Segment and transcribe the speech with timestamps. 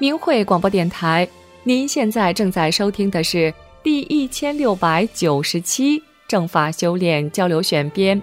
[0.00, 1.28] 明慧广播电台，
[1.64, 8.22] 您现在正在收听的是第一千六百九十七正法修炼交流选编。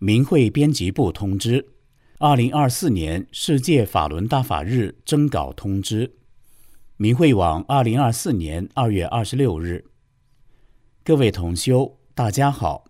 [0.00, 1.64] 明慧编辑部通知：
[2.18, 6.16] 二零二四年世界法轮大法日征稿通知。
[6.96, 9.84] 明慧网二零二四年二月二十六日。
[11.04, 12.87] 各位同修，大家好。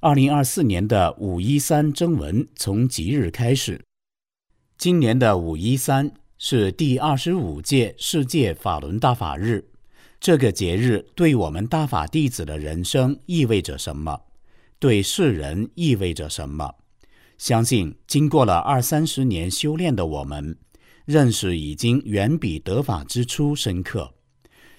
[0.00, 3.84] 二零二四年的五一三征文从即日开始。
[4.76, 9.72] 今年的五一三是第二十五届世界法轮大法日。
[10.20, 14.20] 这个节日对我们大法弟子的人生意味着什么？
[14.78, 16.76] 对世人意味着什么？
[17.36, 20.56] 相信经过了二三十年修炼的我们，
[21.06, 24.14] 认识已经远比得法之初深刻。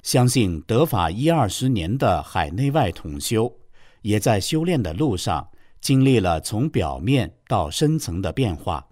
[0.01, 3.58] 相信得法一二十年的海内外同修。
[4.01, 5.49] 也在修炼的路上
[5.81, 8.87] 经历了从表面到深层的变化，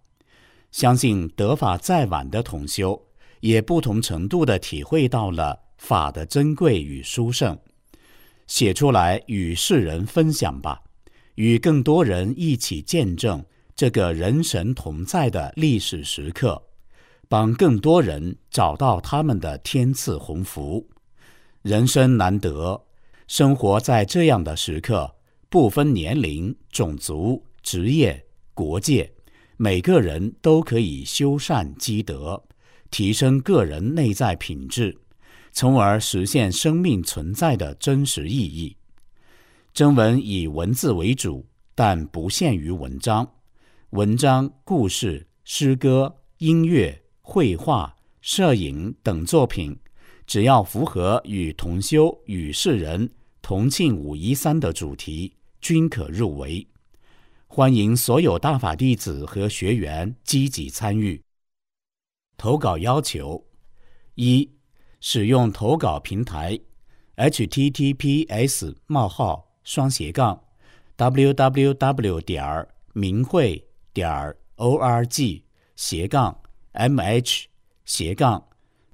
[0.72, 3.02] 相信得法再晚的同修，
[3.40, 7.58] 也不同程度的体会到了法的珍贵与殊胜。
[8.48, 10.82] 写出来与世人分享吧，
[11.36, 13.44] 与更多人一起见证
[13.76, 16.64] 这个人神同在的历史时刻，
[17.28, 20.88] 帮更多人找到他们的天赐鸿福。
[21.62, 22.87] 人生难得。
[23.28, 25.14] 生活在这样的时刻，
[25.50, 29.12] 不分年龄、种族、职业、国界，
[29.58, 32.42] 每个人都可以修善积德，
[32.90, 34.98] 提升个人内在品质，
[35.52, 38.78] 从而实现生命存在的真实意义。
[39.74, 43.30] 征文以文字为主，但不限于文章、
[43.90, 49.78] 文章、故事、诗歌、音乐、绘画、摄影等作品，
[50.26, 53.10] 只要符合与同修与世人。
[53.48, 56.68] 同庆五一三的主题均可入围，
[57.48, 61.24] 欢迎所有大法弟子和学员积极参与。
[62.36, 63.42] 投稿要求：
[64.16, 64.52] 一、
[65.00, 66.60] 使用投稿平台
[67.16, 70.44] ：https: 冒号双斜杠
[70.98, 72.20] www.
[72.20, 75.44] 点儿明慧点儿 org
[75.78, 76.38] 斜杠
[76.74, 77.46] mh
[77.86, 78.46] 斜杠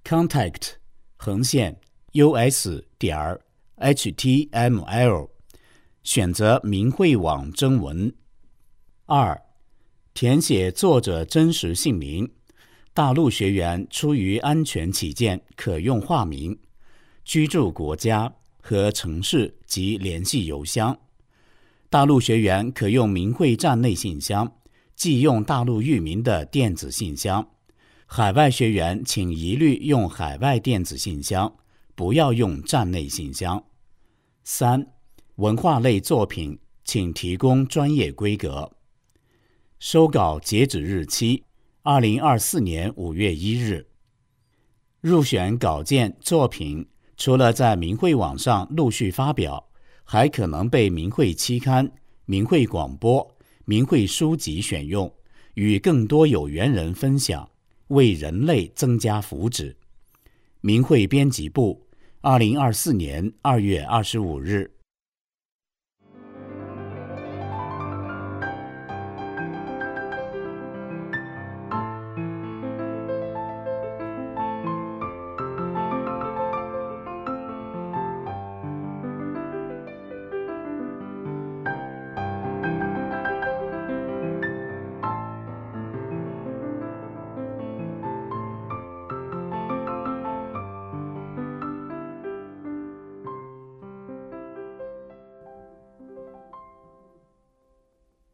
[0.03, 0.73] contact
[1.17, 1.75] 横线
[2.11, 2.67] us
[2.99, 3.41] 点儿
[3.77, 5.29] HTML，
[6.03, 8.13] 选择明慧网征文。
[9.05, 9.41] 二，
[10.13, 12.31] 填写作者真实姓名。
[12.93, 16.57] 大陆学员出于安全起见，可用化名。
[17.25, 20.97] 居住国家和城市及联系邮箱。
[21.89, 24.51] 大陆学员可用明慧站内信箱，
[24.95, 27.49] 即用大陆域名的电子信箱。
[28.05, 31.55] 海外学员请一律用海外电子信箱，
[31.95, 33.63] 不要用站内信箱。
[34.43, 34.85] 三、
[35.35, 38.71] 文化类作品，请提供专业规格。
[39.79, 41.43] 收稿截止日期：
[41.81, 43.87] 二零二四年五月一日。
[45.01, 46.87] 入选稿件作品，
[47.17, 49.69] 除了在明慧网上陆续发表，
[50.03, 51.91] 还可能被明慧期刊、
[52.25, 55.13] 明慧广播、明慧书籍选用，
[55.55, 57.49] 与更多有缘人分享，
[57.87, 59.75] 为人类增加福祉。
[60.65, 61.85] 明慧编辑部。
[62.21, 64.72] 二零二四年二月二十五日。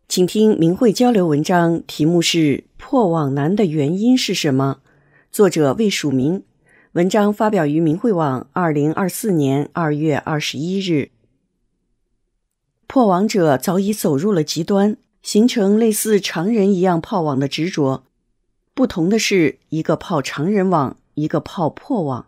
[0.09, 4.79] 请听明慧交流文章，题目是“破网难的原因是什么”，
[5.31, 6.43] 作者未署名。
[6.93, 11.11] 文章发表于明慧网，二零二四年二月二十一日。
[12.87, 18.03] 破网者早已走入了极端，形成类似常人一样泡网的执着。
[18.73, 22.25] 不同的是，一个泡常人网，一个泡破网。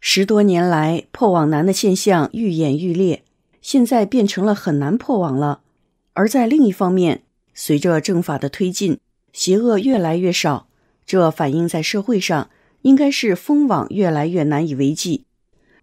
[0.00, 3.22] 十多年来，破网难的现象愈演愈烈，
[3.60, 5.60] 现在变成了很难破网了。
[6.12, 7.22] 而在另一方面，
[7.54, 8.98] 随着正法的推进，
[9.32, 10.68] 邪恶越来越少，
[11.06, 12.50] 这反映在社会上，
[12.82, 15.24] 应该是封网越来越难以为继。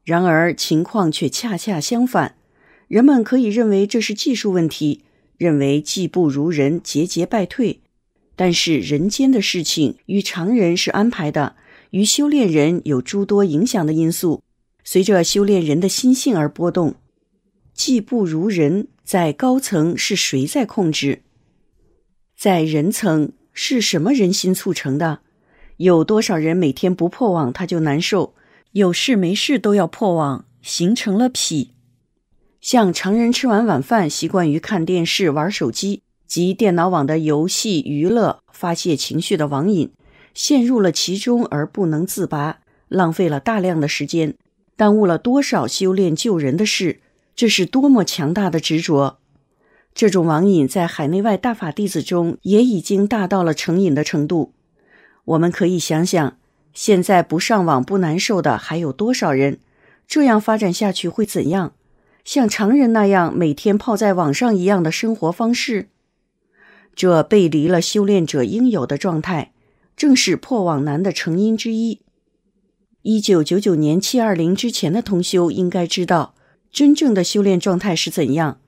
[0.03, 2.35] 然而情况却恰恰相反，
[2.87, 5.03] 人们可以认为这是技术问题，
[5.37, 7.81] 认为技不如人，节节败退。
[8.35, 11.55] 但是人间的事情与常人是安排的，
[11.89, 14.43] 与修炼人有诸多影响的因素，
[14.83, 16.95] 随着修炼人的心性而波动。
[17.77, 21.21] 技不如人，在高层是谁在控制？
[22.35, 25.19] 在人层是什么人心促成的？
[25.77, 28.33] 有多少人每天不破网他就难受，
[28.71, 31.75] 有事没事都要破网，形成了癖。
[32.59, 39.91] 像常人吃完晚饭习惯于看电视、玩手机及电脑网的游戏娱乐发泄情绪的网瘾，
[40.33, 42.57] 陷入了其中而不能自拔，
[42.87, 44.33] 浪费了大量的时间，
[44.75, 47.01] 耽误了多少修炼救人的事。
[47.37, 49.19] 这是多么强大的执着！
[49.93, 54.53] 这种网瘾在海内外大法弟子中也已经大到了成瘾的程度。
[55.23, 56.35] 我们可以想想，
[56.73, 59.59] 现在不上网不难受的还有多少人？
[60.07, 61.73] 这样发展下去会怎样？
[62.25, 65.89] 像常人那样每天泡在网上一样的生活方式，
[66.95, 69.51] 这背离了修炼者应有的状态，
[69.95, 72.01] 正是破网难的成因之一。
[73.03, 76.33] 一九九九年七二零之前的同修应该知道。
[76.71, 78.59] 真正的修炼状态是怎样？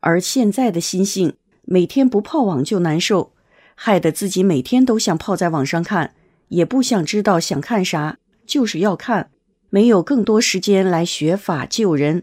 [0.00, 3.32] 而现在的心性，每天不泡网就难受，
[3.74, 6.14] 害得自己每天都想泡在网上看，
[6.48, 9.30] 也不想知道想看啥，就是要看，
[9.70, 12.22] 没有更多时间来学法救人，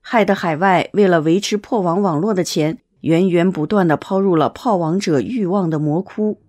[0.00, 6.40] 害得海外为了维持破网网络的钱，源源不断的抛入了泡网者欲望的魔窟。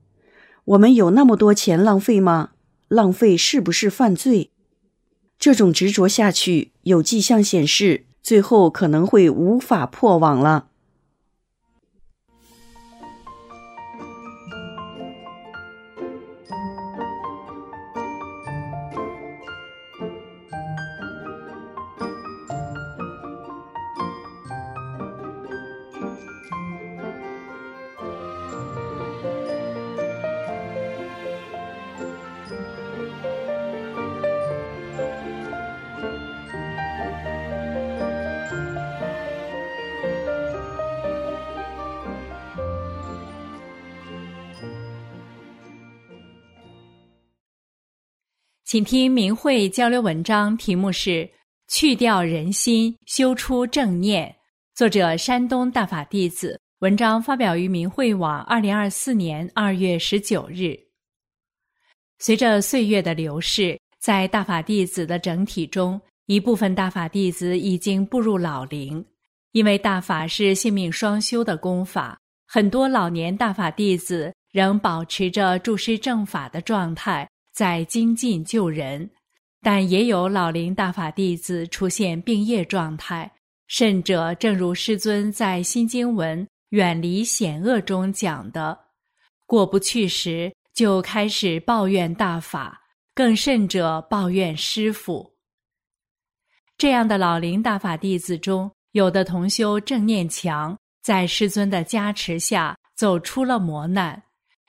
[0.66, 2.52] 我们有那么多钱浪费吗？
[2.88, 4.50] 浪费是不是犯罪？
[5.38, 8.06] 这种执着下去，有迹象显示。
[8.22, 10.68] 最后可能会无法破网了。
[48.72, 51.30] 请听明慧交流文章，题目是
[51.68, 54.34] “去掉人心，修出正念”。
[54.74, 56.58] 作者：山东大法弟子。
[56.80, 60.74] 文章发表于明慧网，二零二四年二月十九日。
[62.20, 69.06] 随着岁月的流逝，在大法弟子的整体中，一部分大法弟子已经步入老龄。
[69.52, 72.18] 因为大法是性命双修的功法，
[72.48, 77.28] 很多老年大法弟子仍保持着注师正法的状态。
[77.54, 79.10] 在精进救人，
[79.62, 83.32] 但也有老龄大法弟子出现病业状态，
[83.68, 88.78] 甚者，正如师尊在《新经文远离险恶》中讲的，
[89.46, 92.82] 过不去时就开始抱怨大法，
[93.14, 95.30] 更甚者抱怨师傅。
[96.78, 104.16] 这样的老龄大法弟子中，有的同修正念强，在师尊的加持下走出了磨难；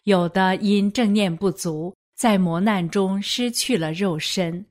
[0.05, 1.95] 有的因正念不足。
[2.23, 4.65] 在磨难中失去了肉身，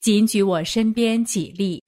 [0.00, 1.82] 仅举我身边几例。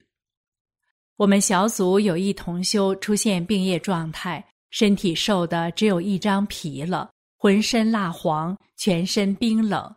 [1.15, 9.89] 我们小组有一同修出现病业状态，身体瘦的只有一张皮了，浑身蜡黄，全身冰冷。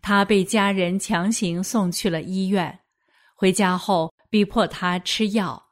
[0.00, 2.80] 他被家人强行送去了医院，
[3.34, 5.62] 回家后逼迫他吃药，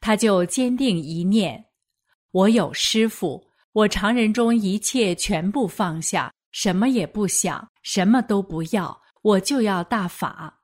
[0.00, 1.62] 他就坚定一念：
[2.30, 6.32] 我有师傅，我常人中一切全部放下。
[6.52, 10.60] 什么也不想，什么都不要，我就要大法。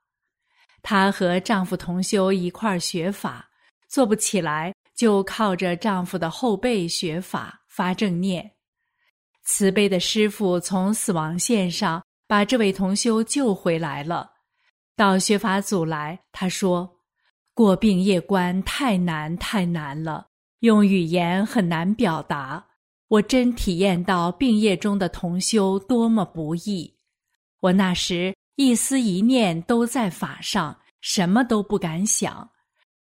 [0.83, 3.49] 她和丈夫同修一块学法，
[3.89, 8.53] 做不起来，就靠着丈夫的后背学法发正念。
[9.45, 14.31] 慈悲的师傅从死亡线上把这位同修救回来了。
[14.95, 17.01] 到学法组来，他说
[17.55, 20.27] ：“过病业关太难太难了，
[20.61, 22.67] 用语言很难表达。”
[23.09, 26.95] 我真体验到病业中的同修多么不易。
[27.61, 32.49] 我那时一思一念都在法上，什么都不敢想。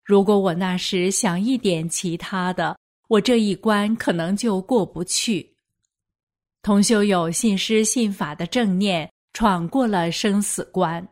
[0.03, 5.55] 如果我那时想一点其他的，我这一关可能就过不去。
[6.63, 11.07] 同修有信师信法的正念，闯过了生死关。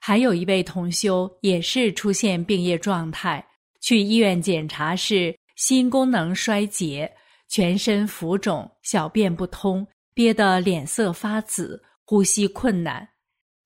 [0.00, 3.46] 还有一位同修也是出现病业状态，
[3.80, 7.10] 去医院检查是心功能衰竭。
[7.54, 13.08] 全身浮肿，小便不通，憋得脸色发紫，呼吸困难。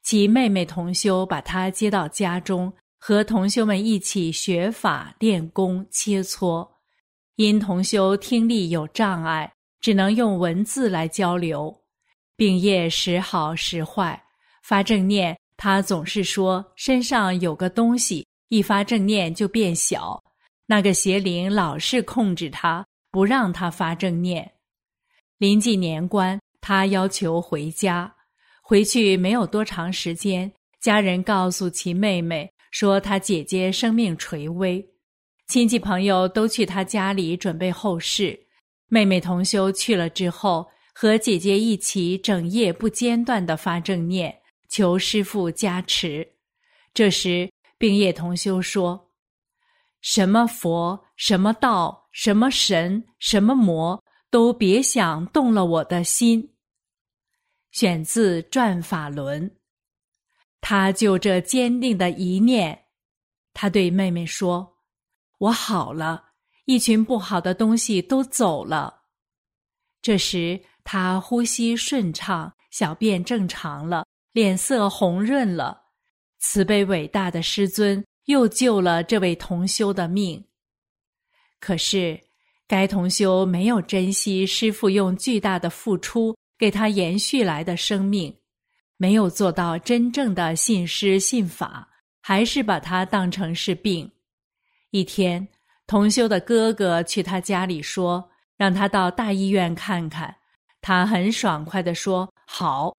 [0.03, 6.69] 其妹妹同修把他接到家中，和同修们一起学法练功切磋。
[7.37, 11.75] 因同修听力有障碍，只能用文字来交流。
[12.37, 14.23] 病业时好时坏，
[14.63, 20.23] 发正念，他总是说身上有个东西，一发正念就变小。
[20.67, 22.87] 那个邪灵老是控制他。
[23.11, 24.53] 不让他发正念，
[25.39, 28.15] 临近年关，他要求回家。
[28.63, 34.87] 回去没有多长时间，家人告诉其妹妹说，他姐姐生命垂危，
[35.47, 38.39] 亲戚朋友都去他家里准备后事。
[38.89, 44.39] 妹妹同修去了之后，和姐姐一起整夜不间断的发正念，
[44.69, 46.27] 求师父加持。
[46.93, 49.13] 这时，病业同修说
[50.03, 56.55] ：“什么佛，什么道，什么神，什么魔，都别想动了我的心。”
[57.73, 59.51] 选自《转法轮》，
[60.61, 62.87] 他就这坚定的一念，
[63.53, 64.79] 他对妹妹说
[65.39, 66.31] ：“我好了，
[66.65, 69.03] 一群不好的东西都走了。”
[70.01, 75.83] 这时他呼吸顺畅，小便正常了，脸色红润了。
[76.39, 80.48] 慈悲伟大的师尊又救了这位同修的命。
[81.61, 82.19] 可是，
[82.67, 86.37] 该同修没有珍惜师父用巨大的付出。
[86.59, 88.37] 给他延续来的生命，
[88.97, 91.89] 没有做到真正的信师信法，
[92.21, 94.11] 还是把他当成是病。
[94.91, 95.47] 一天，
[95.87, 100.35] 同修的哥哥去他家里说，让他到大医院看看。
[100.81, 102.93] 他很爽快地说：“好。”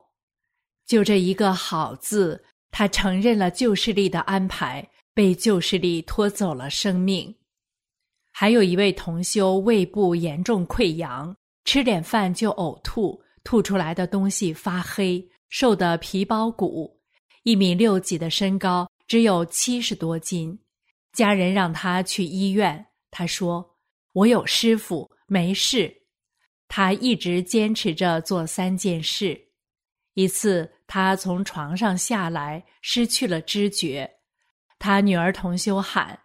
[0.87, 7.35] 就这一个“好”字，他承认了旧势力的安排，被旧势力拖走了生命。
[8.39, 13.21] 还有一位同修胃部严重溃疡，吃点饭就呕吐。
[13.43, 16.97] 吐出来的东西发黑，瘦得皮包骨，
[17.43, 20.57] 一米六几的身高，只有七十多斤。
[21.11, 23.75] 家人让他去医院，他说
[24.15, 25.93] ：“我有师傅，没事。”
[26.69, 29.37] 他一直坚持着做三件事。
[30.13, 34.09] 一次，他从床上下来，失去了知觉。
[34.77, 36.17] 他女儿同修喊：“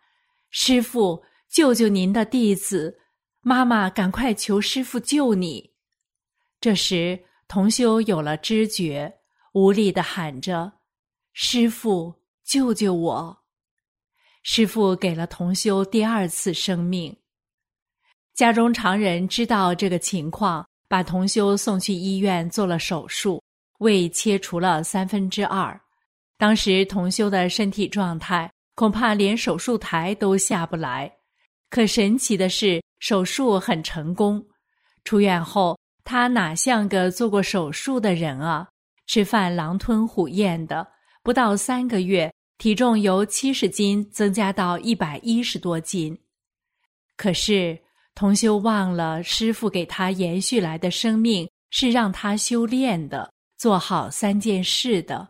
[0.52, 1.20] 师傅，
[1.54, 2.98] 救救您的弟子！
[3.40, 5.70] 妈妈，赶快求师傅救你！”
[6.60, 9.20] 这时，同修有了知觉，
[9.52, 10.72] 无力的喊着
[11.32, 13.44] ：“师傅，救救我！”
[14.42, 17.16] 师傅给了同修第二次生命。
[18.34, 23.40] 家中常人知道这个情况，把同修送去医院做了手术，
[23.78, 25.80] 胃切除了三分之二。
[26.36, 31.16] 当时同修的身体状态，恐怕连手术台都下不来。
[31.74, 34.40] 可神奇的是，手术很成功。
[35.02, 35.76] 出院后。
[36.06, 38.68] 他哪像个做过手术的人啊？
[39.06, 40.86] 吃饭狼吞虎咽的，
[41.22, 46.16] 不到三个月，体重由七十斤增加到一百一十多斤。
[47.16, 47.78] 可是
[48.14, 55.26] 同修忘了，师傅给他延续来的生命是让他修炼的，做好三件事的。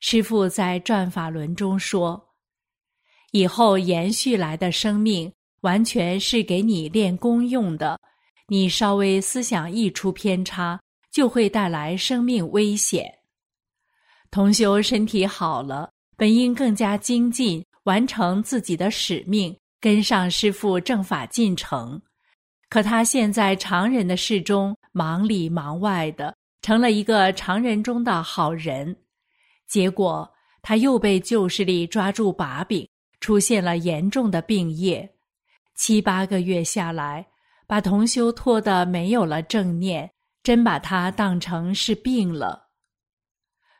[0.00, 2.30] 师傅在《转法轮》中说
[3.32, 5.30] ：“以后延续来的生命，
[5.62, 7.98] 完全是给你练功用的。”
[8.48, 10.78] 你稍微思想一出偏差，
[11.10, 13.10] 就会带来生命危险。
[14.30, 15.88] 同修身体好了，
[16.18, 22.00] 本应更加精进，完成自己的使命，跟上师父正法进程。
[22.68, 28.94] 可他现在常人的事中忙里忙外的，成了一个常人中的好人。
[29.66, 32.86] 结果他又被旧势力抓住把柄，
[33.20, 35.08] 出现了严重的病业。
[35.74, 37.26] 七八个月下来。
[37.64, 40.10] 把同修拖得没有了正念，
[40.42, 42.68] 真把他当成是病了。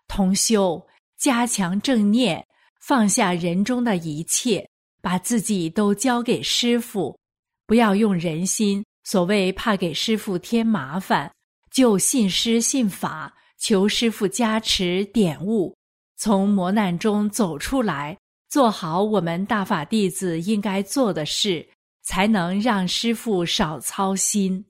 [0.09, 0.83] 同修
[1.19, 2.43] 加强正念，
[2.81, 4.67] 放下人中的一切，
[5.03, 7.19] 把自己都交给师傅，
[7.67, 8.83] 不要用人心。
[9.05, 11.31] 所谓怕给师傅添麻烦，
[11.71, 15.77] 就信师信法，求师傅加持点悟，
[16.17, 18.17] 从磨难中走出来，
[18.49, 21.69] 做好我们大法弟子应该做的事。
[22.13, 24.67] 才能让师傅少操心。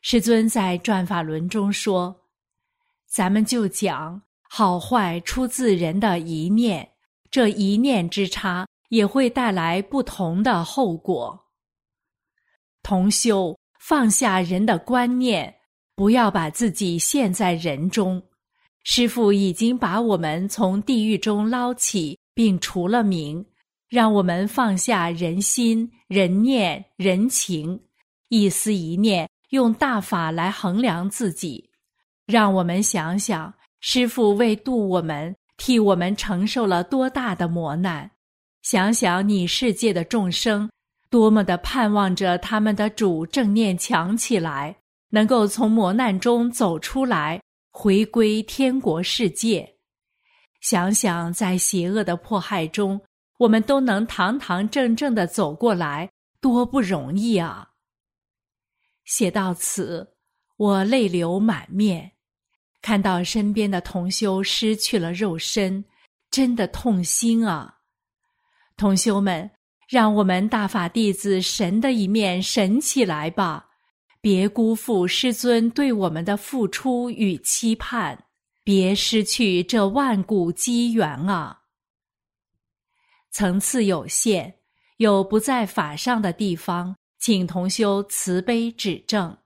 [0.00, 2.22] 师尊在《转法轮》中说
[3.06, 6.92] ：“咱们就讲好坏出自人的一念，
[7.30, 11.38] 这一念之差也会带来不同的后果。
[12.82, 15.54] 同修，放下人的观念，
[15.94, 18.22] 不要把自己陷在人中。
[18.82, 23.44] 师傅已经把我们从地狱中捞起，并除了名。”
[23.94, 27.80] 让我们放下人心、人念、人情，
[28.28, 31.70] 一丝一念，用大法来衡量自己。
[32.26, 38.10] 让我们想想，师父为度我们，替我们承受了多大的磨难。
[38.62, 40.68] 想想你世界的众生，
[41.08, 44.76] 多么的盼望着他们的主正念强起来，
[45.10, 49.76] 能够从磨难中走出来，回归天国世界。
[50.62, 53.00] 想想在邪恶的迫害中。
[53.38, 56.10] 我们都能堂堂正正的走过来，
[56.40, 57.70] 多不容易啊！
[59.04, 60.14] 写到此，
[60.56, 62.12] 我泪流满面。
[62.80, 65.84] 看到身边的同修失去了肉身，
[66.30, 67.78] 真的痛心啊！
[68.76, 69.50] 同修们，
[69.88, 73.66] 让我们大法弟子神的一面神起来吧，
[74.20, 78.24] 别辜负师尊对我们的付出与期盼，
[78.62, 81.63] 别失去这万古机缘啊！
[83.34, 84.54] 层次有限，
[84.98, 89.36] 有不在法上的地方，请同修慈悲指正。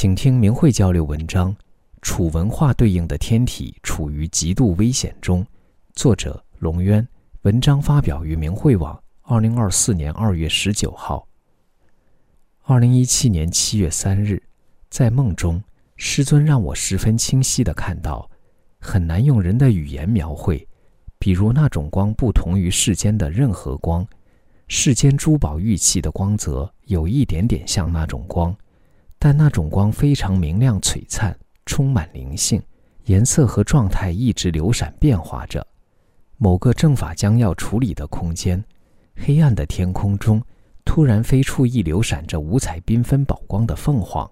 [0.00, 1.54] 请听明慧交流文章：
[2.00, 5.46] 楚文化对应的天体处于极度危险中。
[5.92, 7.06] 作者龙渊。
[7.42, 11.28] 文章发表于明慧网，二零二四年二月十九号。
[12.62, 14.42] 二零一七年七月三日，
[14.88, 15.62] 在梦中，
[15.96, 18.26] 师尊让我十分清晰的看到，
[18.78, 20.66] 很难用人的语言描绘。
[21.18, 24.08] 比如那种光不同于世间的任何光，
[24.66, 28.56] 世间珠宝玉器的光泽有一点点像那种光。
[29.22, 32.60] 但那种光非常明亮璀璨，充满灵性，
[33.04, 35.64] 颜色和状态一直流闪变化着。
[36.38, 38.64] 某个正法将要处理的空间，
[39.16, 40.42] 黑暗的天空中
[40.86, 44.28] 突然飞出一流闪着五彩缤纷宝光的凤凰，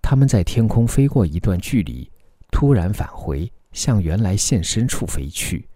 [0.00, 2.08] 它们在天空飞过一段距离，
[2.52, 5.68] 突然返回，向原来现身处飞去。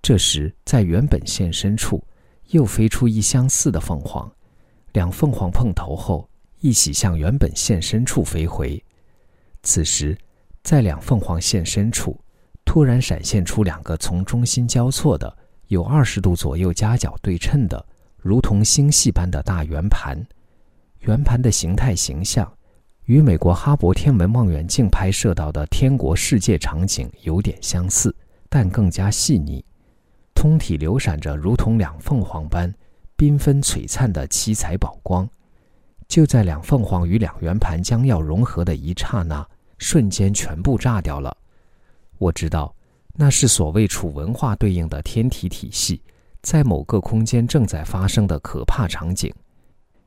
[0.00, 2.02] 这时，在原本现身处
[2.52, 4.32] 又飞出一相似的凤凰，
[4.94, 6.26] 两凤凰碰头后。
[6.62, 8.82] 一起向原本现身处飞回。
[9.64, 10.16] 此时，
[10.62, 12.18] 在两凤凰现身处，
[12.64, 17.84] 突然闪现出两个从中心交错的、有二十度左右夹角对称的，
[18.16, 20.16] 如同星系般的大圆盘。
[21.00, 22.50] 圆盘的形态形象，
[23.06, 28.14] 与美国哈勃天文望远镜拍摄到的天国世界场景有点相似，
[28.48, 29.64] 但更加细腻。
[30.32, 32.72] 通体流闪着如同两凤凰般
[33.16, 35.28] 缤纷璀璨的七彩宝光。
[36.12, 39.48] 就在两凤凰与两圆盘将要融合的一刹那，
[39.78, 41.34] 瞬间全部炸掉了。
[42.18, 42.76] 我知道，
[43.14, 46.02] 那是所谓楚文化对应的天体体系，
[46.42, 49.32] 在某个空间正在发生的可怕场景。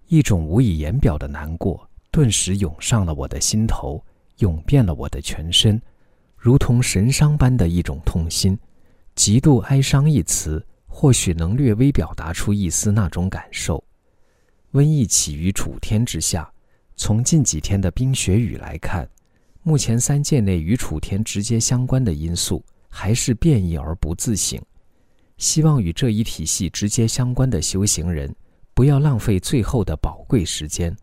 [0.06, 4.00] 一种无以言表的难过顿时涌上了我的心头，
[4.38, 5.82] 涌遍了我的全身，
[6.38, 8.56] 如同神伤般的一种痛心。
[9.16, 13.84] 极度哀伤一词，或许能略微表达出一丝那种感受。
[14.76, 16.52] 瘟疫起于楚天之下。
[16.98, 19.10] 从近几天的冰雪雨来看，
[19.64, 24.62] 目前三界内与楚天直接相关的因素还是变异而不自省。
[25.38, 28.34] 希望与这一体系直接相关的修行人
[28.74, 30.94] 不要浪费最后的宝贵时间。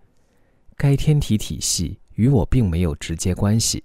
[0.77, 3.83] 该天体体系与我并没有直接关系，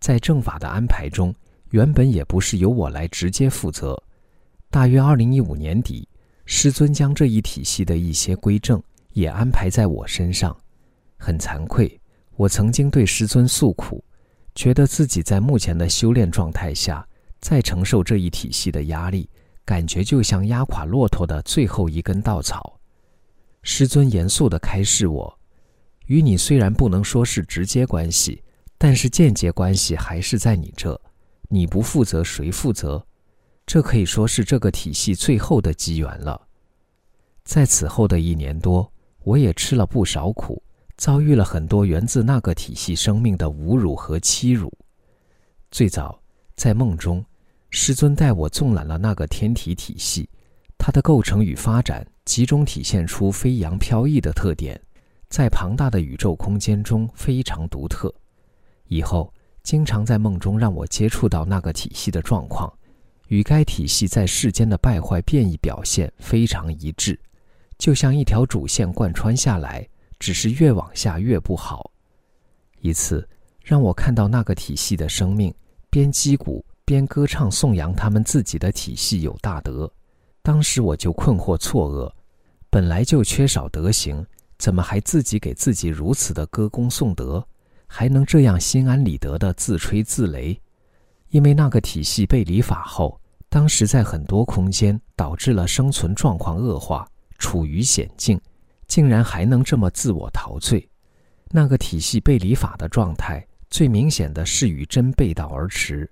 [0.00, 1.34] 在正法的安排中，
[1.72, 4.02] 原本也不是由我来直接负责。
[4.70, 6.08] 大约二零一五年底，
[6.46, 8.82] 师尊将这一体系的一些归正。
[9.16, 10.54] 也安排在我身上，
[11.16, 11.98] 很惭愧，
[12.36, 14.04] 我曾经对师尊诉苦，
[14.54, 17.02] 觉得自己在目前的修炼状态下，
[17.40, 19.26] 再承受这一体系的压力，
[19.64, 22.78] 感觉就像压垮骆驼的最后一根稻草。
[23.62, 25.38] 师尊严肃地开示我
[26.08, 28.42] ：“与你虽然不能说是直接关系，
[28.76, 31.00] 但是间接关系还是在你这，
[31.48, 33.02] 你不负责谁负责？
[33.64, 36.38] 这可以说是这个体系最后的机缘了。”
[37.44, 38.92] 在此后的一年多。
[39.26, 40.62] 我也吃了不少苦，
[40.96, 44.72] 遭遇了很多源自那个体系生命的侮辱和欺辱。
[45.72, 46.16] 最早
[46.54, 47.24] 在梦中，
[47.70, 50.30] 师尊带我纵览了那个天体体系，
[50.78, 54.80] 它的构成与发展集中体现出飞扬飘逸的特点，
[55.28, 58.14] 在庞大的宇宙空间中非常独特。
[58.86, 59.34] 以后
[59.64, 62.72] 经常在梦中让我接触到那个体系的状况，
[63.26, 67.18] 与该体系在世间的败坏变异表现非常一致。
[67.78, 69.86] 就像一条主线贯穿下来，
[70.18, 71.90] 只是越往下越不好。
[72.80, 73.28] 一次，
[73.62, 75.52] 让我看到那个体系的生命
[75.90, 79.90] 边击鼓边歌唱颂扬他们自己的体系有大德，
[80.42, 82.12] 当时我就困惑错愕：
[82.70, 84.24] 本来就缺少德行，
[84.58, 87.44] 怎么还自己给自己如此的歌功颂德？
[87.88, 90.58] 还能这样心安理得地自吹自擂？
[91.30, 98.40] 因为那个体系被理法后，当时在很多空间导致了生存状况恶化，处于险境，
[98.86, 100.88] 竟然还能这么自我陶醉。
[101.50, 106.10] 那个体系背离法的状态，最明显的是与真背道而驰，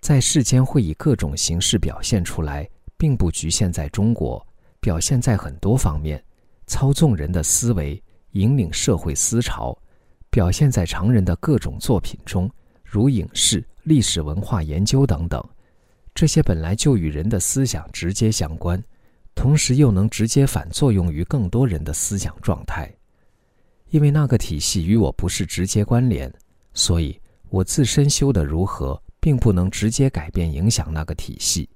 [0.00, 4.46] 在世间会以各种形式表现出来，并不局限在中国，
[4.80, 6.22] 表现在很多方面，
[6.66, 9.76] 操纵人的思维，引领社会思潮，
[10.30, 12.50] 表现在常人的各种作品中，
[12.84, 13.64] 如影视。
[13.84, 15.42] 历史文化研究等等，
[16.14, 18.78] 这些本来就与人的思想直接相关，
[19.38, 22.92] 同时又能直接反作用于更多人的思想状态。
[23.90, 26.28] 因为那个体系与我不是直接关联，
[26.74, 27.16] 所以
[27.48, 31.70] 我自身修得如何，并不能直接改变影响那个体系。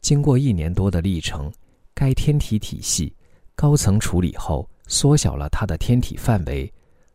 [0.00, 1.52] 经过一年多的历程，
[1.94, 3.12] 该天体体系
[3.56, 6.72] 高层处理后，缩小了它的天体范围，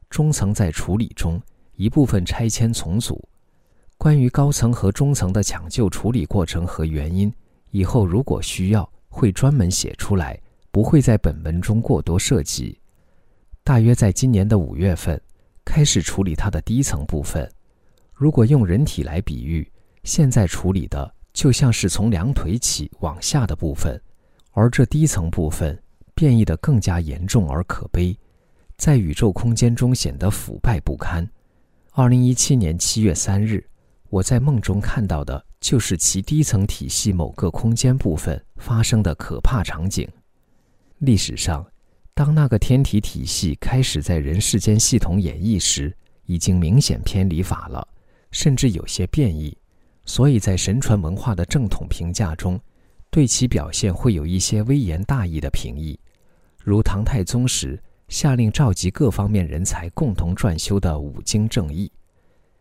[0.09, 1.41] 中层在处理中，
[1.77, 3.25] 一部分拆迁重组。
[3.97, 7.33] 关于高层和中层的抢救处理过程和原因，
[7.71, 10.39] 以后如果需要会专门写出来，
[10.71, 12.75] 不会在本文中过多涉及。
[13.63, 15.21] 大约在今年的五月份，
[15.63, 17.47] 开始处理它的低层部分。
[18.11, 19.71] 如果用人体来比喻，
[20.03, 24.01] 现在处理的就像是从两腿起往下的部分，
[24.51, 25.79] 而这低层部分
[26.15, 28.17] 变异的更加严重而可悲，
[28.77, 31.25] 在宇宙空间中显得腐败不堪。
[31.91, 33.63] 二零一七年七月三日。
[34.09, 40.05] 我在梦中看到的就是其低层体系某个空间部分发生的可怕场景。
[40.97, 41.65] 历史上，
[42.13, 45.95] 当那个天体体系开始在人世间系统演绎时，
[46.25, 47.87] 已经明显偏离法了，
[48.29, 49.57] 甚至有些变异，
[50.05, 52.59] 所以在神传文化的正统评价中，
[53.09, 55.97] 对其表现会有一些微言大义的评议，
[56.61, 61.89] 如唐太宗时下令召集各方面人才共同撰修的五经正义。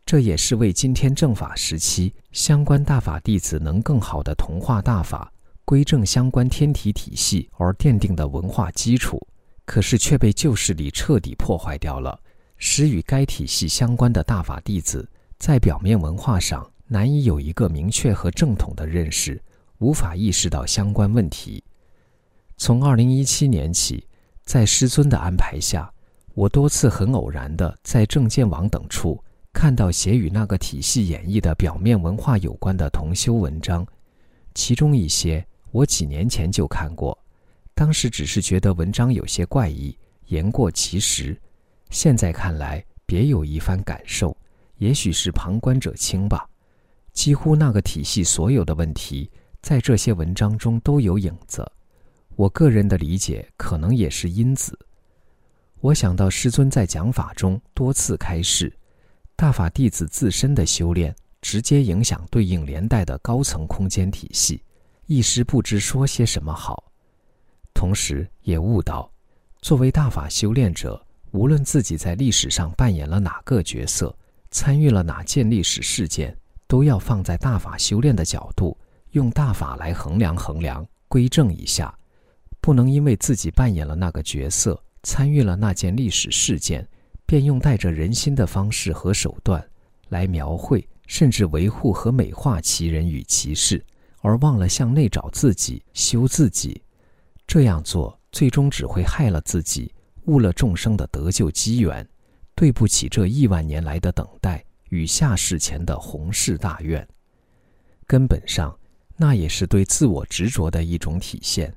[0.05, 5.33] 这也是为今天正法时期相关大法弟子能更好的同化大法、
[5.65, 9.25] 归正相关天体体系而奠定的文化基础，
[9.65, 12.19] 可是却被旧势力彻底破坏掉了，
[12.59, 19.43] 使与该体系相关的大法弟子在表面文化上难以有一个明确和正统的认识，
[19.79, 21.63] 无法意识到相关问题。
[22.59, 24.07] 从二零一七年起，
[24.45, 25.91] 在师尊的安排下，
[26.35, 29.23] 我多次很偶然的在证见网等处。
[29.53, 33.87] 看到写与那个体系演绎的表面文化有关的同修文章，
[34.55, 37.17] 其中一些我几年前就看过，
[37.75, 41.39] 当时只是觉得文章有些怪异，言过其实。
[41.91, 44.37] 现在看来，别有一番感受。
[44.79, 46.49] 也许是旁观者清吧。
[47.13, 51.65] 几乎那个体系所有的问题，在这些文章中都有影子。
[52.35, 54.77] 我个人的理解，可能也是因子。
[55.81, 58.73] 我想到师尊在讲法中多次开示。
[59.43, 64.63] 大法弟子自身的修炼，直接影响对应连带的高层空间体系，
[65.07, 66.85] 一时不知说些什么好。
[67.75, 69.11] 同时也悟到，
[69.61, 74.17] 作为大法修炼者，无论自己在历史上扮演了哪个角色，
[74.53, 78.79] 参与了哪件历史事件，都要放在大法修炼的角度，
[79.11, 81.93] 用大法来衡量衡量，归正一下，
[82.61, 86.87] 不能因为自己扮演了那个角色，参与了那件历史事件。
[87.33, 89.67] 便用带着人心的方式和手段
[90.11, 93.83] 来描绘，甚至维护和美化其人与其事，
[94.21, 96.83] 而忘了向内找自己、修自己。
[97.47, 99.91] 这样做最终只会害了自己，
[100.27, 102.07] 误了众生的得救机缘，
[102.55, 107.09] 对不起这亿万年来的等待与下世前的宏誓大愿。
[108.07, 108.79] 根本上，
[109.17, 111.75] 那也是对自我执着的一种体现。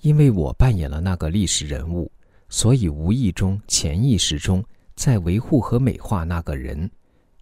[0.00, 2.10] 因为我扮演了那个历史人物，
[2.48, 4.64] 所以无意中、潜意识中。
[4.96, 6.90] 在维护和美化那个人，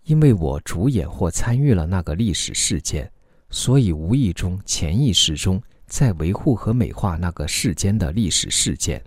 [0.02, 3.10] 因为我主演或参与了那个历史事件，
[3.48, 9.02] 所以无意中、潜意识中在维护和美化那个世间的历史事件。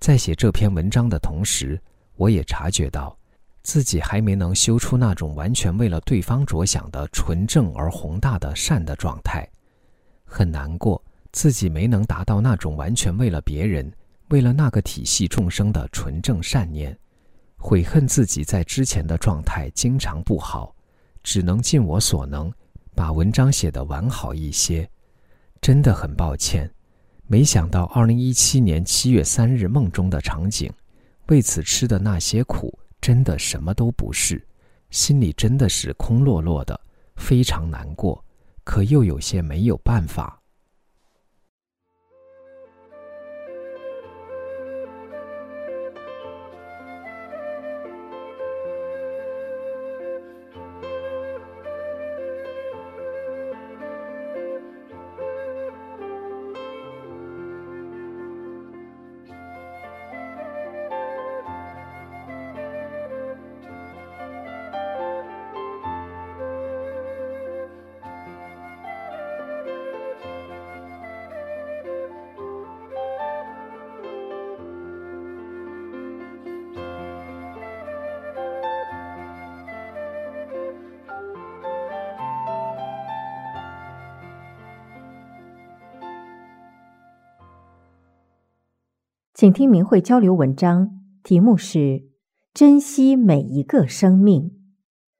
[0.00, 1.80] 在写这篇文章的同时，
[2.16, 3.16] 我也察觉到，
[3.62, 9.46] 自己还没能修出那种完全为了对方着想的纯正而宏大的善的状态，
[10.24, 11.00] 很难过
[11.32, 13.92] 自己没能达到那种完全为了别人、
[14.30, 16.98] 为了那个体系众生的纯正善念。
[17.64, 20.74] 悔恨自己在之前的状态经常不好，
[21.22, 22.52] 只能尽我所能
[22.92, 24.86] 把文章写得完好一些。
[25.60, 26.68] 真的很抱歉，
[27.28, 30.72] 没想到二零一七年七月三日梦中的场景，
[31.28, 34.44] 为此吃的那些苦，真的什么都不是，
[34.90, 36.78] 心里真的是空落落的，
[37.14, 38.22] 非常难过，
[38.64, 40.41] 可又有些没有办法。
[89.42, 92.04] 请听明慧交流文章，题目是
[92.54, 94.52] “珍惜每一个生命”，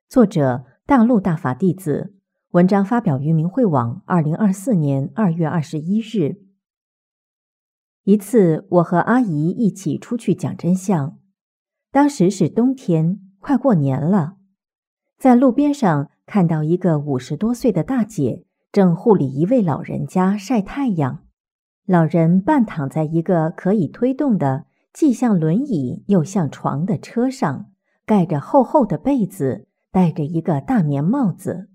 [0.09, 2.15] 作者大陆大法弟子。
[2.51, 6.37] 文章发表于明慧网，二零二四年二月二十一日。
[8.05, 11.19] 一次，我和阿姨一起出去讲真相，
[11.91, 14.37] 当时是冬天，快过年了，
[15.19, 21.25] 在路边上看到一个五十多岁的大姐正护理一位老人家晒太阳。
[21.87, 27.73] 老人半躺在一个可以推动的、既像轮椅又像床的车上，
[28.07, 31.69] 盖着厚厚的被子，戴着一个大棉帽子。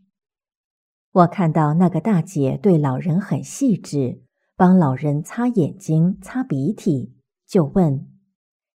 [1.12, 4.22] 我看到那个大姐对老人很细致，
[4.56, 7.16] 帮老人擦眼睛、擦鼻涕，
[7.46, 8.08] 就问：“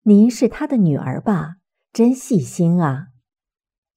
[0.05, 1.57] 您是他的女儿吧？
[1.93, 3.09] 真细心啊！”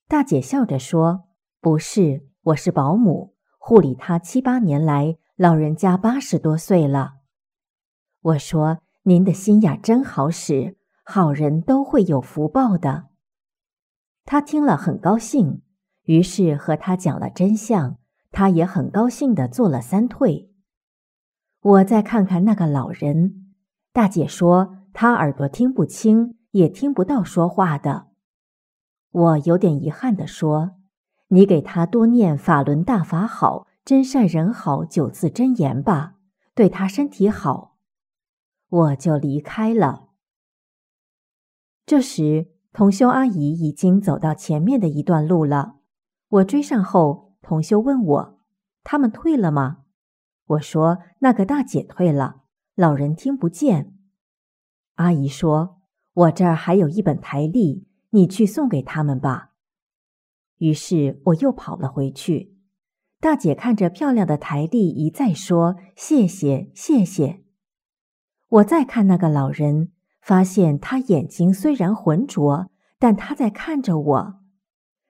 [0.08, 1.26] 大姐笑着说
[1.60, 7.15] ：“不是，我是保姆，护理他七八年来，老人家八十多岁了。”
[8.26, 13.06] 我说：“您的心眼，真好使，好人都会有福报的。”
[14.26, 15.62] 他听了很高兴，
[16.06, 17.98] 于是和他讲了真相，
[18.32, 20.50] 他也很高兴的做了三退。
[21.62, 23.54] 我再看看那个老人，
[23.94, 28.08] 大姐说他耳朵听不清，也听不到说话的。
[29.12, 30.72] 我有点遗憾的说
[31.30, 36.16] ：“你给他多念法轮大法好，真善人好九字真言吧，
[36.56, 37.74] 对他身体好。”
[38.76, 40.10] 我就离开了。
[41.86, 45.78] 这时，同修阿姨已经走到前面的一段路了。
[46.28, 48.40] 我追上后，同修问我
[48.84, 49.84] ：“他们退了吗？”
[50.48, 52.42] 我说：“那个大姐退了，
[52.76, 53.96] 老人听不见。”
[54.96, 55.82] 阿姨说
[56.14, 59.54] ：“我这儿还有一本台历，你去送给他们吧。”
[60.60, 62.58] 于是我又跑了回去。
[63.22, 67.44] 大姐看着漂亮的台历，一再说：“谢谢，谢谢。”
[68.56, 69.92] 我再看那个老人，
[70.22, 74.36] 发现他眼睛虽然浑浊，但他在看着我。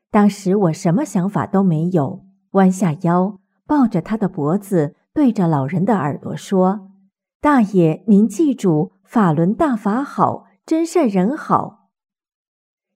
[0.09, 6.89] 当时我什么想法都没有，弯下腰抱着他的脖子，对着老人的耳朵说
[7.39, 11.89] ：“大爷，您记住，法轮大法好，真善人好。”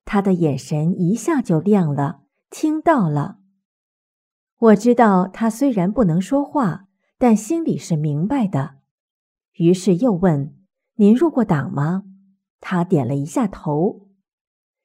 [0.04, 3.38] 他的眼神一下就亮了，听到了。
[4.58, 6.86] 我知道他虽然不能说话，
[7.20, 8.79] 但心里是明白的。
[9.60, 10.56] 于是又问
[10.96, 12.04] ：“您入过党吗？”
[12.62, 14.08] 他点了一下头。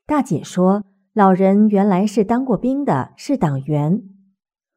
[0.04, 0.84] 大姐说
[1.14, 4.02] ：“老人原来是当过兵的，是党员。”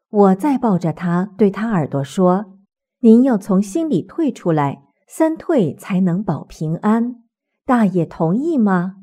[0.09, 2.59] 我再抱着他，对他耳朵说
[3.01, 7.23] ：“您要从心里退出来，三退才能保平安。
[7.65, 8.97] 大爷同意吗？”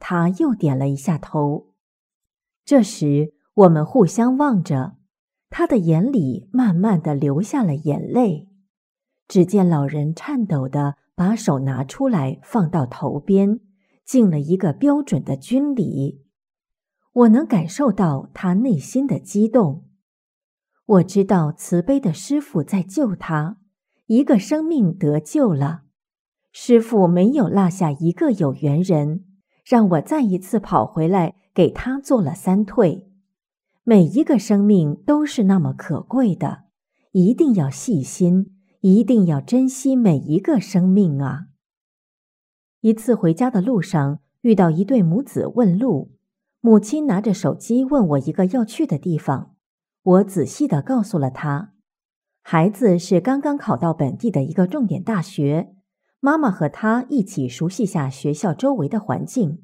[0.00, 1.68] 他又点了一下头。
[2.64, 4.96] 这时我们互相望着，
[5.48, 8.49] 他的眼里慢慢的流下了眼泪。
[9.30, 13.60] 只见老人颤抖的把手拿出来，放到头边，
[14.04, 16.24] 敬了一个标准的军礼。
[17.12, 19.84] 我能感受到他内心的激动。
[20.84, 23.58] 我知道慈悲的师傅在救他，
[24.06, 25.82] 一个生命得救了。
[26.50, 29.26] 师傅没有落下一个有缘人，
[29.64, 33.08] 让我再一次跑回来给他做了三退。
[33.84, 36.64] 每一个生命都是那么可贵的，
[37.12, 38.56] 一定要细心。
[38.82, 41.48] 一定要珍惜每一个生命啊！
[42.80, 46.12] 一次回家的路上，遇到一对母子问路，
[46.62, 49.54] 母亲拿着手机问我一个要去的地方，
[50.02, 51.74] 我仔细的告诉了他，
[52.40, 55.74] 孩子是刚刚考到本地的一个重点大学，
[56.18, 59.62] 妈妈和他一起熟悉下学校周围的环境。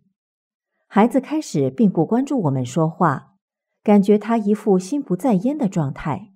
[0.86, 3.36] 孩子开始并不关注我们说话，
[3.82, 6.34] 感觉他一副心不在焉的状态，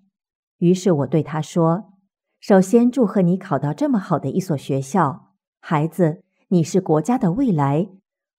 [0.56, 1.89] 于是我对他说。
[2.40, 7.88] 首先，祝贺你考到这么好的一所学校，孩子，你是国家的未来。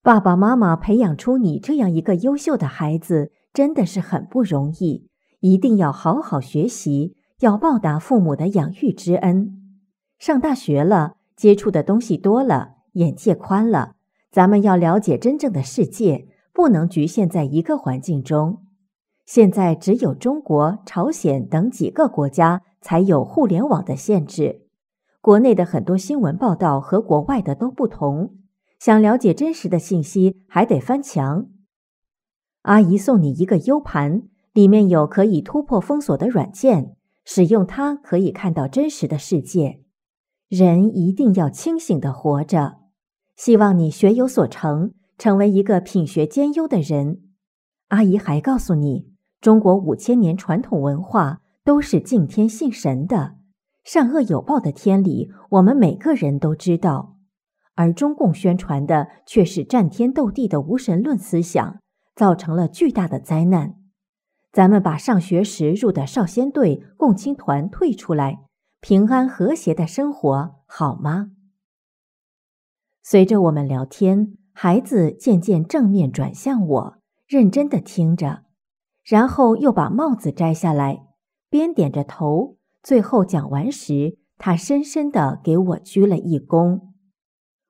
[0.02, 5.08] 爸爸妈妈培养出你这样一个优秀的孩子，真的是很不容易。
[5.42, 9.78] 一定要好好学习，要报答父母的养育之恩。
[10.18, 13.94] 上大学了，接触的东西多了，眼界宽了，
[14.32, 18.66] 咱们要了解真正的世界，不能局限在一个环境中。
[19.28, 22.64] 现在只有中国、朝鲜等几个国家。
[22.82, 24.67] 才有互联网的限制，
[25.22, 28.36] 国内的很多新闻报道和国外的都不同。
[28.80, 31.46] 想了解真实的信息，还得翻墙。
[32.63, 39.82] 阿姨送你一个 U 盘，里面有可以突破封锁的软件，使用它可以看到真实的世界。
[40.50, 42.78] 人一定要清醒的活着。
[43.36, 47.22] 希望你学有所成，成为一个品学兼优的人。
[47.89, 49.08] 阿姨还告诉你，
[49.39, 51.40] 中国五千年传统文化。
[51.63, 53.36] 都是敬天信神的，
[53.84, 57.17] 善恶有报的天理，我们每个人都知道。
[57.76, 61.80] 而中共宣传的却是战天斗地的无神论思想，
[62.15, 63.76] 造成了巨大的灾难。
[64.52, 68.41] 咱们把上学时入的少先队、共青团退出来，
[68.82, 71.32] 平安和谐的生活好吗？
[73.02, 78.43] 随着我们聊天，孩子渐渐正面转向我，认真的听着，
[79.04, 81.06] 然后又把帽子摘下来，
[81.52, 82.58] 边点着头。
[82.82, 86.80] 最后讲完时，他深深的给我鞠了一躬。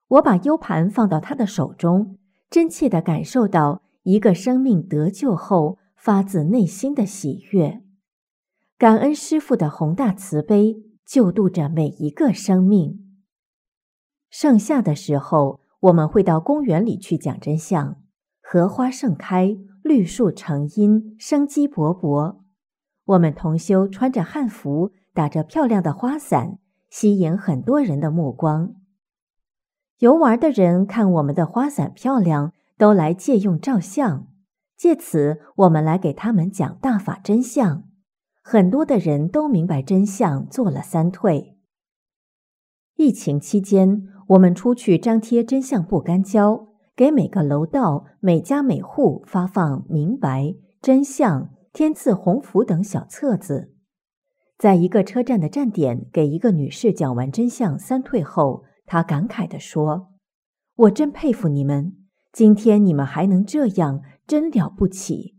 [0.07, 7.81] 我把 U 盘放到他的手中，真切的感受到一个生命得救后发自内心的喜悦，
[8.77, 13.17] 感恩师父的宏大慈悲，救度着每一个生命。
[14.29, 17.97] 盛夏的时候，我们会到公园里去讲真相。
[18.43, 22.40] 荷花盛开，绿树成荫，生机勃勃。
[23.11, 28.75] 我们同修穿着汉服，打着漂亮的花伞，吸引很多人的目光。
[29.99, 34.27] 游玩的人看我们的花伞漂亮，都来借用照相。
[34.77, 37.83] 借此，我们来给他们讲大法真相。
[38.41, 41.57] 很多的人都明白真相，做了三退。
[42.95, 44.07] 疫情期间。
[44.27, 53.73] 我们出去张贴真相不干胶，给每个楼道、每家每户发放“明白”“真相”“天赐鸿福”等小册子。
[54.57, 60.11] 在一个车站的站点，给一个女士讲完真相三退后，她感慨地说
[60.75, 61.97] ：“我真佩服你们，
[62.31, 65.35] 今天你们还能这样，真了不起。”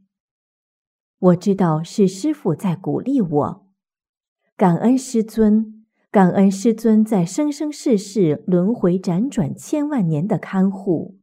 [1.21, 3.67] 我知道是师傅在鼓励我，
[4.57, 5.79] 感恩师尊。
[6.11, 11.17] 感恩师尊在生生世世轮回辗转千万年的看护，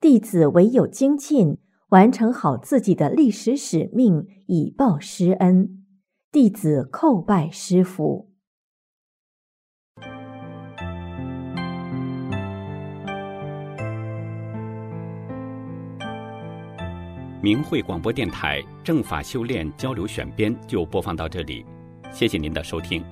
[0.00, 1.58] 弟子唯有精进，
[1.94, 5.84] 完成好自己的历史使命，以报师恩。
[6.32, 8.32] 弟子叩拜师父。
[17.40, 21.64] 明慧广播电台正法修炼交流选编就播放到这里，
[22.10, 23.04] 谢谢您的收听。